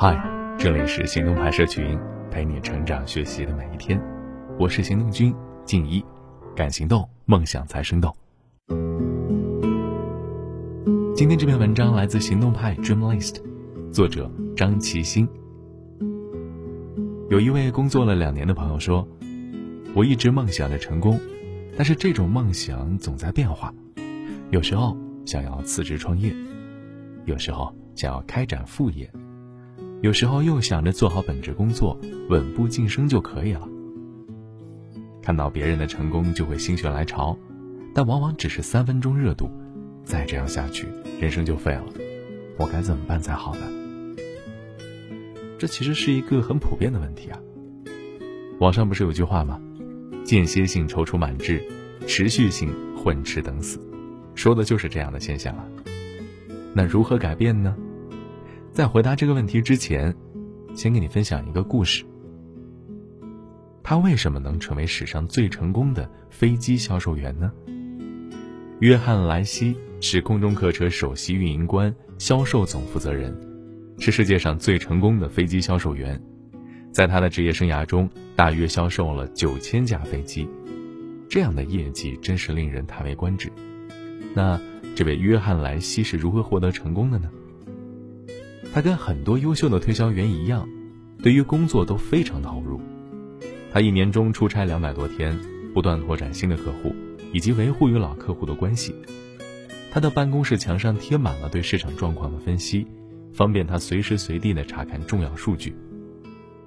[0.00, 0.16] 嗨，
[0.56, 1.98] 这里是行动派社群，
[2.30, 4.00] 陪你成长学习的每一天。
[4.56, 6.04] 我是行动君静一，
[6.54, 8.14] 敢行动，梦想才生动。
[11.16, 13.42] 今天这篇文章来自行动派 Dream List，
[13.92, 15.28] 作者张其新。
[17.28, 19.04] 有一位工作了两年的朋友说
[19.96, 21.18] ：“我一直梦想着成功，
[21.76, 23.74] 但是这种梦想总在变化。
[24.52, 24.96] 有时候
[25.26, 26.32] 想要辞职创业，
[27.24, 29.10] 有时候想要开展副业。”
[30.00, 31.98] 有时候又想着做好本职工作，
[32.28, 33.68] 稳步晋升就可以了。
[35.20, 37.36] 看到别人的成功就会心血来潮，
[37.92, 39.50] 但往往只是三分钟热度，
[40.04, 40.86] 再这样下去，
[41.20, 41.84] 人生就废了。
[42.58, 43.62] 我该怎么办才好呢？
[45.58, 47.38] 这其实是一个很普遍的问题啊。
[48.60, 49.60] 网上不是有句话吗？
[50.24, 51.60] 间歇性踌躇满志，
[52.06, 53.80] 持续性混吃等死，
[54.36, 55.64] 说的就是这样的现象啊。
[56.72, 57.76] 那如何改变呢？
[58.78, 60.14] 在回答这个问题之前，
[60.72, 62.04] 先给你分享一个故事。
[63.82, 67.50] 他为什么能成为史上最成功的飞机销售员呢？
[68.78, 73.36] 约翰·莱西是空中客车首席运营官、销售总负责人，
[73.98, 76.22] 是世界上最成功的飞机销售员。
[76.92, 80.48] 在他的职业生涯中，大约销售了九千架飞机，
[81.28, 83.50] 这样的业绩真是令人叹为观止。
[84.34, 84.56] 那
[84.94, 87.28] 这位约翰·莱西是如何获得成功的呢？
[88.72, 90.68] 他跟很多优秀的推销员一样，
[91.22, 92.80] 对于工作都非常投入。
[93.72, 95.38] 他一年中出差两百多天，
[95.74, 96.94] 不断拓展新的客户，
[97.32, 98.94] 以及维护与老客户的关系。
[99.90, 102.86] 他的办公室墙上贴满了对市场状况的分析，
[103.32, 105.74] 方便他随时随地的查看重要数据。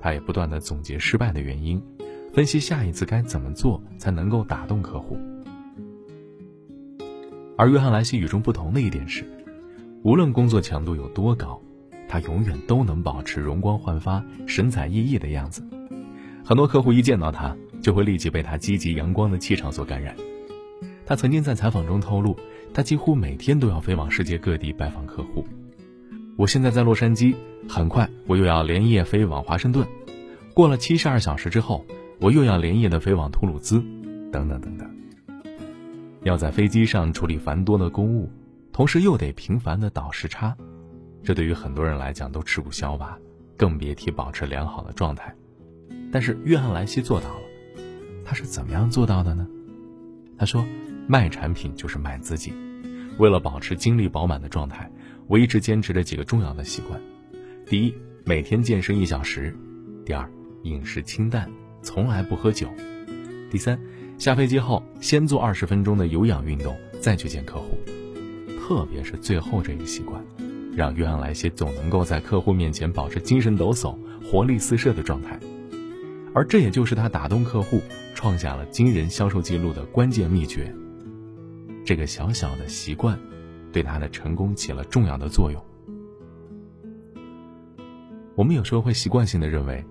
[0.00, 1.82] 他也不断的总结失败的原因，
[2.32, 5.18] 分析下一次该怎么做才能够打动客户。
[7.56, 9.24] 而约翰莱西与众不同的一点是，
[10.04, 11.60] 无论工作强度有多高。
[12.08, 15.62] 他永远都能保持容光焕发、神采奕奕的样子，
[16.44, 20.16] 很多客户一见到他，就会立即被他积极阳光的气场所感染。
[21.04, 22.36] 他曾经在采访中透露，
[22.72, 25.46] 他几乎每天都要飞往世界各地拜访客户。
[26.36, 27.34] 我现在在洛杉矶，
[27.68, 29.86] 很快我又要连夜飞往华盛顿，
[30.54, 31.84] 过了七十二小时之后，
[32.20, 33.82] 我又要连夜的飞往图鲁兹，
[34.32, 34.88] 等等等等。
[36.24, 38.30] 要在飞机上处理繁多的公务，
[38.72, 40.56] 同时又得频繁的倒时差。
[41.28, 43.18] 这对于很多人来讲都吃不消吧，
[43.54, 45.36] 更别提保持良好的状态。
[46.10, 47.42] 但是约翰莱西做到了，
[48.24, 49.46] 他是怎么样做到的呢？
[50.38, 50.64] 他说
[51.06, 52.54] ：“卖产品就是卖自己。
[53.18, 54.90] 为了保持精力饱满的状态，
[55.26, 56.98] 我一直坚持着几个重要的习惯：
[57.66, 59.52] 第一，每天健身一小时；
[60.06, 60.26] 第二，
[60.62, 61.46] 饮食清淡，
[61.82, 62.68] 从来不喝酒；
[63.50, 63.78] 第三，
[64.16, 67.78] 下飞机后先做二十分钟的有氧运动，再去见客户。
[68.58, 70.24] 特别是最后这一习惯。”
[70.78, 75.36] 让约翰莱西总能够在客户面前保持精神抖擞、活力四射的状态，
[76.32, 77.82] 而这也就是他打动客户、
[78.14, 80.72] 创下了惊人销售记录的关键秘诀。
[81.84, 83.18] 这个小小的习惯，
[83.72, 85.60] 对他的成功起了重要的作用。
[88.36, 89.84] 我们有时候会习惯性的认为，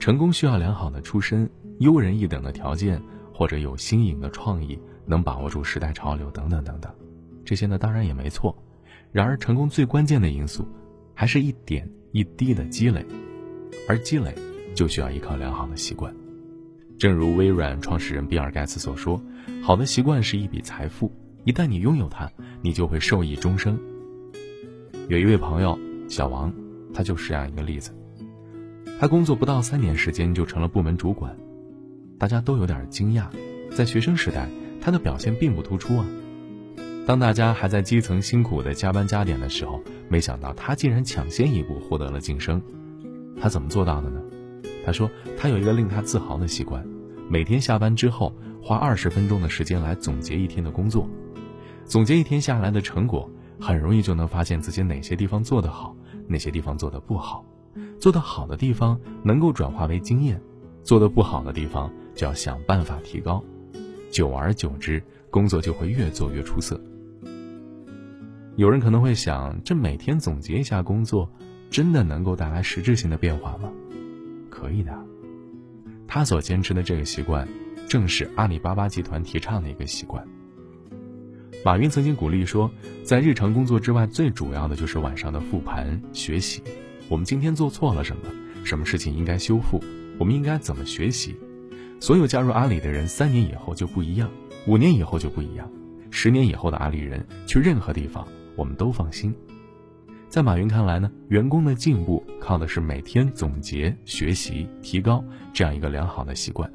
[0.00, 1.48] 成功需要良好的出身、
[1.78, 3.00] 优人一等的条件，
[3.32, 4.76] 或者有新颖的创意、
[5.06, 6.92] 能把握住时代潮流等等等等。
[7.44, 8.52] 这些呢，当然也没错。
[9.12, 10.66] 然而，成功最关键的因素，
[11.12, 13.04] 还是一点一滴的积累，
[13.86, 14.34] 而积累
[14.74, 16.12] 就需要依靠良好的习惯。
[16.98, 19.22] 正如微软创始人比尔·盖茨所说
[19.62, 21.12] ：“好的习惯是一笔财富，
[21.44, 22.30] 一旦你拥有它，
[22.62, 23.78] 你就会受益终生。”
[25.08, 25.78] 有一位朋友
[26.08, 26.50] 小王，
[26.94, 27.90] 他就是这样一个例子。
[28.98, 31.36] 他工作不到三年时间就成了部门主管，
[32.18, 33.26] 大家都有点惊讶。
[33.72, 34.48] 在学生时代，
[34.80, 36.06] 他的表现并不突出啊。
[37.04, 42.62] 当大家还在基层辛苦的加班加点的时候，没想到他竟然抢先一步获得了晋升。
[43.40, 44.20] 他怎么做到的呢？
[44.86, 46.86] 他说他有一个令他自豪的习惯，
[47.28, 48.32] 每天下班之后
[48.62, 51.08] 花二十分钟的时间来总结一天的工作，
[51.84, 53.28] 总结一天下来的成果，
[53.60, 55.96] 很容易就能发现自己哪些地方做得好，
[56.28, 57.44] 哪些地方做得不好。
[57.98, 60.40] 做得好的地方能够转化为经验，
[60.84, 63.42] 做得不好的地方就要想办法提高。
[64.10, 66.80] 久而久之，工作就会越做越出色。
[68.56, 71.30] 有人可能会想，这每天总结一下工作，
[71.70, 73.70] 真的能够带来实质性的变化吗？
[74.50, 74.92] 可以的。
[76.06, 77.48] 他所坚持的这个习惯，
[77.88, 80.22] 正是阿里巴巴集团提倡的一个习惯。
[81.64, 82.70] 马云曾经鼓励说，
[83.02, 86.62] 在日常工作之外，最主要的就是晚上的复盘学习。
[87.08, 88.22] 我们今天做错了什么？
[88.64, 89.82] 什么事情应该修复？
[90.18, 91.34] 我们应该怎么学习？
[92.00, 94.30] 所有加入阿里的人，三年以后就不一样，
[94.66, 95.70] 五年以后就不一样，
[96.10, 98.28] 十年以后的阿里人去任何地方。
[98.56, 99.34] 我们都放心，
[100.28, 106.70] 在马云看来呢，员工的进步靠的是每天总结、学习、提高这样一个良好的习惯。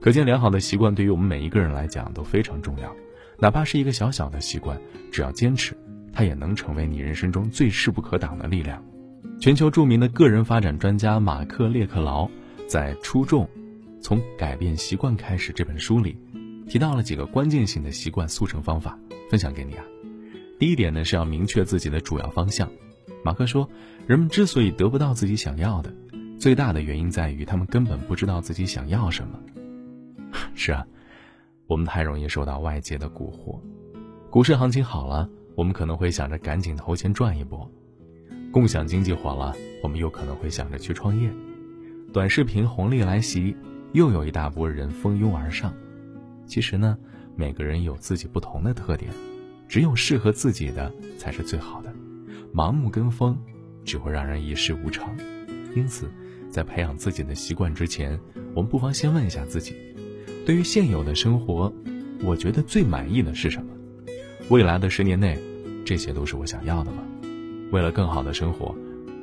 [0.00, 2.94] 可见，良好的习惯对于我们每一个人来讲都非常重要。
[3.38, 4.80] 哪怕是一个小小的习惯，
[5.10, 5.76] 只要坚持，
[6.12, 8.82] 它也能成为你人生中最势不可挡的力量。
[9.40, 12.28] 全球著名的个人发展专家马克列克劳
[12.68, 13.48] 在《出众：
[14.00, 16.16] 从改变习惯开始》这本书里，
[16.68, 18.98] 提到了几个关键性的习惯速成方法，
[19.30, 19.84] 分享给你啊。
[20.58, 22.68] 第一点呢是要明确自己的主要方向。
[23.24, 23.68] 马克说，
[24.06, 25.92] 人们之所以得不到自己想要的，
[26.38, 29.38] 最大的原因在于他们根本不知道自己想要什么。
[30.54, 30.86] 是啊，
[31.66, 33.60] 我们太容易受到外界的蛊惑。
[34.30, 37.66] 股市行情好了，我们可能会想着赶紧投钱赚一波；
[38.52, 41.30] 共享经济火了，我们又可能会想着去创业；
[42.12, 43.56] 短视频红利来袭，
[43.92, 45.72] 又有一大波人蜂拥而上。
[46.46, 46.96] 其实呢，
[47.36, 49.10] 每个人有自己不同的特点。
[49.68, 51.94] 只有适合自己的才是最好的，
[52.54, 53.38] 盲目跟风
[53.84, 55.14] 只会让人一事无成。
[55.76, 56.10] 因此，
[56.50, 58.18] 在培养自己的习惯之前，
[58.54, 59.74] 我们不妨先问一下自己：
[60.46, 61.70] 对于现有的生活，
[62.24, 63.70] 我觉得最满意的是什么？
[64.48, 65.38] 未来的十年内，
[65.84, 67.02] 这些都是我想要的吗？
[67.70, 68.74] 为了更好的生活，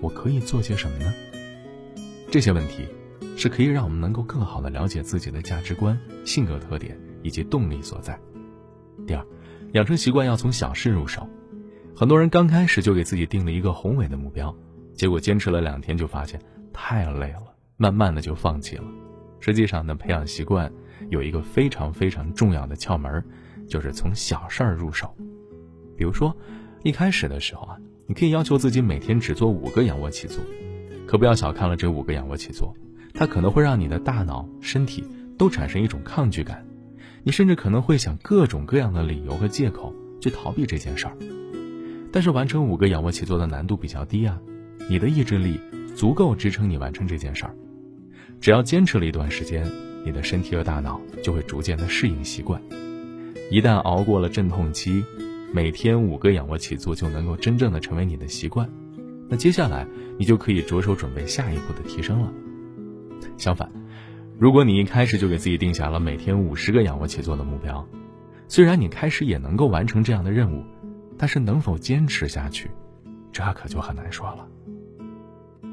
[0.00, 1.12] 我可以做些什么呢？
[2.30, 2.86] 这些问题
[3.36, 8.16] 是可以让我们能够更好的了解自己的价值观、性格特点以及动力所在。
[9.04, 9.26] 第二。
[9.72, 11.28] 养成习惯要从小事入手，
[11.94, 14.54] 很多人刚开始就给自己定了一个宏伟的目标，
[14.94, 16.40] 结果坚持了两天就发现
[16.72, 18.84] 太累了，慢慢的就放弃了。
[19.40, 20.72] 实际上呢，培养习惯
[21.10, 23.22] 有一个非常非常重要的窍门，
[23.68, 25.14] 就是从小事儿入手。
[25.96, 26.34] 比如说，
[26.82, 27.76] 一开始的时候啊，
[28.06, 30.42] 你可以要求自己每天只做五个仰卧起坐，
[31.06, 32.74] 可不要小看了这五个仰卧起坐，
[33.12, 35.04] 它可能会让你的大脑、身体
[35.36, 36.64] 都产生一种抗拒感。
[37.28, 41.14] 你甚至可能会想各种各样的理由和借口去逃避这件事儿，
[42.10, 44.40] 但是完成五个仰卧起坐的难度比较低啊，
[44.88, 45.60] 你的意志力
[45.94, 47.54] 足够支撑你完成这件事儿。
[48.40, 49.70] 只要坚持了一段时间，
[50.06, 52.58] 你的身体和大脑就会逐渐的适应习惯。
[53.50, 55.04] 一旦熬过了阵痛期，
[55.52, 58.66] 每天五个仰卧起坐就能够真正的成为你的习惯。
[59.28, 59.86] 那接下来
[60.16, 62.32] 你就可以着手准备下一步的提升了。
[63.36, 63.77] 相反。
[64.38, 67.84] 如果你一开始就给自己定下了每天五十个仰卧起坐的目标，
[68.46, 70.62] 虽然你开始也能够完成这样的任务，
[71.18, 72.70] 但是能否坚持下去，
[73.32, 74.46] 这可就很难说了。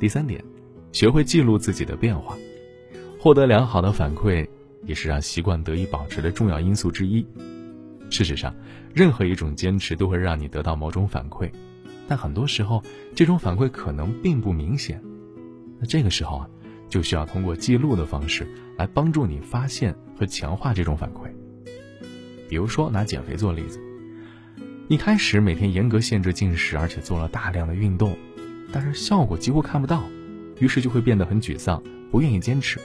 [0.00, 0.44] 第三点，
[0.90, 2.36] 学会记录自己的变化，
[3.20, 4.44] 获得良好的反馈
[4.84, 7.24] 也是让习惯得以保持的重要因素之一。
[8.10, 8.52] 事实上，
[8.92, 11.48] 任何一种坚持都会让你得到某种反馈，
[12.08, 12.82] 但很多时候
[13.14, 15.00] 这种反馈可能并不明显。
[15.78, 16.50] 那这个时候啊。
[16.88, 18.46] 就需要通过记录的方式
[18.76, 21.28] 来帮助你发现和强化这种反馈。
[22.48, 23.80] 比如说，拿减肥做例子，
[24.88, 28.16] 一开始每天严格限制进食，而且做了大量的运动，
[28.72, 30.02] 但是效果几乎看不到，
[30.58, 32.80] 于是就会变得很沮丧，不愿意坚持。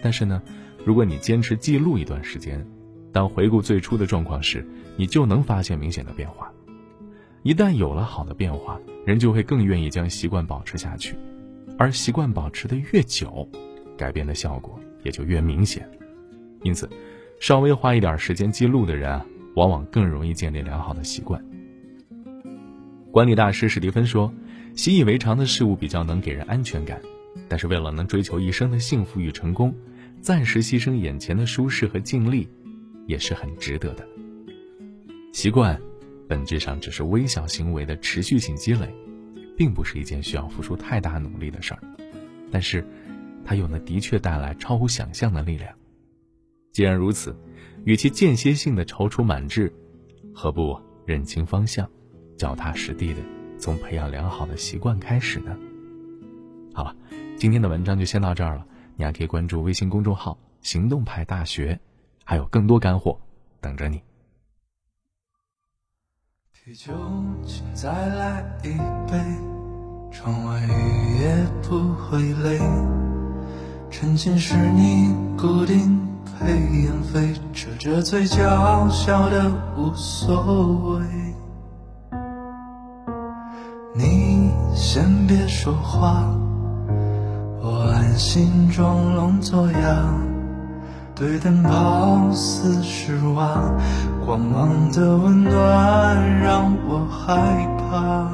[0.00, 0.40] 但是呢，
[0.84, 2.64] 如果你坚持记录一段时间，
[3.12, 4.64] 当回顾最初的状况时，
[4.96, 6.52] 你就能发现明显的变化。
[7.42, 11.16] 一旦有了好的变化，人就会更愿意将习惯保持下去。
[11.78, 13.48] 而习惯保持的越久，
[13.96, 15.88] 改变的效果也就越明显。
[16.62, 16.88] 因此，
[17.40, 21.44] 稍微花一点时间记录的人啊，往往更容易建立良好的习惯。
[23.10, 24.32] 管理大师史蒂芬说
[24.74, 27.00] ：“习以为常的事物比较能给人安全感，
[27.48, 29.74] 但是为了能追求一生的幸福与成功，
[30.20, 32.48] 暂时牺牲眼前的舒适和尽力，
[33.06, 34.06] 也是很值得的。
[35.32, 35.80] 习惯，
[36.26, 38.88] 本质上只是微小行为的持续性积累。”
[39.56, 41.80] 并不是一件需要付出太大努力的事儿，
[42.50, 42.86] 但是，
[43.44, 45.74] 它又能的确带来超乎想象的力量。
[46.72, 47.36] 既然如此，
[47.84, 49.72] 与其间歇性的踌躇满志，
[50.34, 51.88] 何不认清方向，
[52.36, 53.20] 脚踏实地的
[53.58, 55.56] 从培养良好的习惯开始呢？
[56.72, 56.96] 好了，
[57.36, 58.66] 今天的文章就先到这儿了。
[58.96, 61.78] 你还可以关注微信公众号“行动派大学”，
[62.24, 63.20] 还有更多干货
[63.60, 64.00] 等着你。
[66.66, 66.94] 啤酒，
[67.46, 68.68] 请再来一
[69.06, 69.18] 杯。
[70.10, 72.58] 窗外雨也不会累。
[73.90, 81.04] 沉浸是你固定配烟飞，遮着嘴角笑得无所谓。
[83.94, 86.24] 你先别说话，
[87.60, 90.33] 我安心装聋作哑。
[91.16, 93.72] 对灯泡似失望，
[94.26, 97.36] 光芒的温暖让我害
[97.78, 98.28] 怕。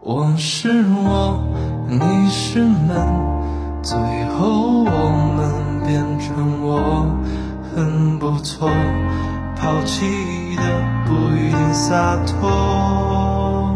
[0.00, 1.38] 我是我，
[1.90, 2.00] 你
[2.30, 2.96] 是门，
[3.82, 3.98] 最
[4.30, 7.04] 后我们变成我，
[7.76, 8.66] 很不错，
[9.56, 10.32] 抛弃。
[10.56, 10.62] 的
[11.06, 13.74] 不一定洒脱。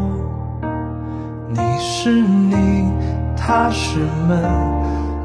[1.49, 2.93] 你是你，
[3.37, 4.43] 他是们，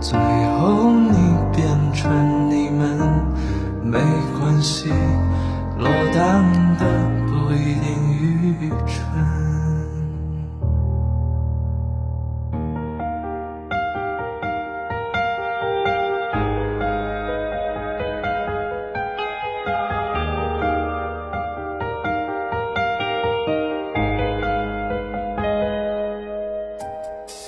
[0.01, 2.97] 最后你变成你们，
[3.83, 3.99] 没
[4.39, 4.89] 关系，
[5.77, 6.43] 落单
[6.79, 6.85] 的
[7.27, 8.99] 不一定愚蠢。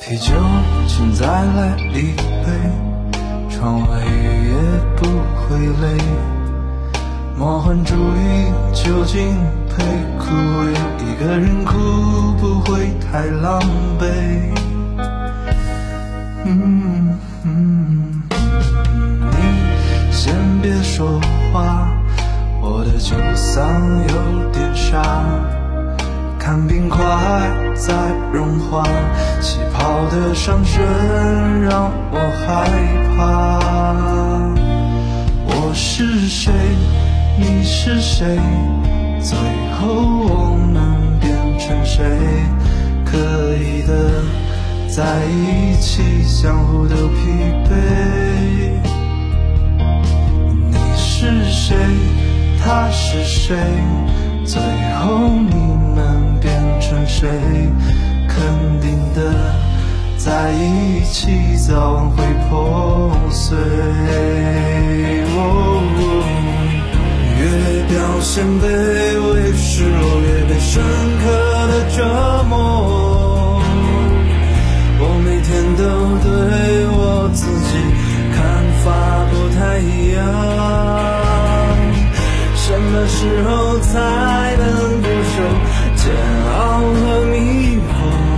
[0.01, 0.36] 啤酒，
[0.87, 2.13] 请再来一
[2.43, 2.47] 杯。
[3.49, 4.53] 窗外雨也
[4.95, 5.85] 不会累。
[7.37, 9.35] 魔幻主义究竟
[9.69, 9.83] 配
[10.19, 10.73] 枯萎？
[10.99, 11.71] 一个人哭
[12.39, 13.61] 不会太狼
[13.99, 14.01] 狈。
[16.45, 18.21] 嗯嗯，
[19.31, 19.37] 你
[20.11, 21.21] 先别说
[21.51, 21.87] 话，
[22.61, 23.61] 我的酒嗓
[24.09, 25.01] 有点沙。
[26.37, 27.03] 看冰块
[27.75, 27.94] 在
[28.32, 28.84] 融化，
[29.42, 30.82] 气泡的上升
[31.62, 32.70] 让我害
[33.15, 33.60] 怕。
[35.46, 36.51] 我是谁？
[37.38, 38.39] 你是谁？
[39.20, 39.38] 最
[39.80, 42.03] 后我们变成谁？
[43.06, 43.18] 可
[43.56, 44.24] 以的，
[44.88, 47.22] 在一起，相互都疲
[47.65, 47.72] 惫。
[50.70, 51.75] 你是谁？
[52.63, 53.58] 他是谁？
[54.46, 54.62] 最
[55.00, 55.56] 后你
[55.96, 56.32] 们
[56.89, 57.27] 成谁？
[58.27, 58.35] 肯
[58.81, 59.19] 定的，
[60.17, 63.57] 在一起早晚会破碎。
[67.39, 67.43] 越
[67.87, 70.81] 表现卑微，失落越被深
[71.23, 71.25] 刻
[71.67, 71.97] 的折
[72.49, 72.51] 磨。
[74.99, 75.81] 我每天都
[76.23, 76.27] 对
[76.87, 77.71] 我自己
[78.33, 78.37] 看
[78.83, 78.85] 法
[79.31, 80.19] 不太一样。
[82.55, 83.91] 什么时候才
[84.57, 84.63] 能
[85.01, 85.35] 不受
[86.03, 86.12] 煎
[86.51, 87.88] 熬和迷惑？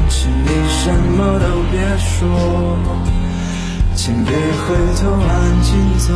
[0.07, 2.77] 请你什么都别说，
[3.95, 5.29] 请别回头安
[5.63, 6.13] 静走。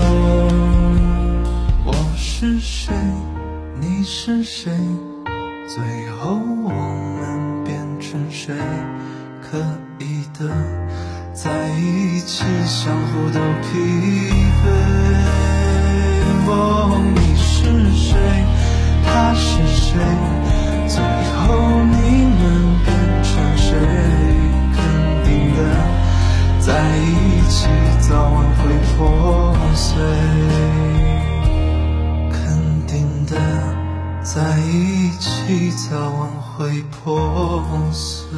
[1.86, 2.94] 我是谁？
[3.82, 4.72] 你是谁？
[5.68, 5.82] 最
[6.20, 8.54] 后我们变成谁？
[9.42, 9.58] 可
[9.98, 10.48] 以的，
[11.34, 14.19] 在一起，相互都疲惫
[32.32, 33.36] 肯定的，
[34.24, 38.38] 在一起早晚会破碎。